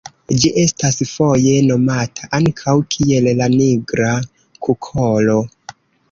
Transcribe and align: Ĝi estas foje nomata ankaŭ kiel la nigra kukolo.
Ĝi 0.43 0.49
estas 0.59 0.95
foje 1.09 1.51
nomata 1.65 2.29
ankaŭ 2.37 2.73
kiel 2.95 3.27
la 3.41 3.49
nigra 3.57 4.09
kukolo. 4.69 5.37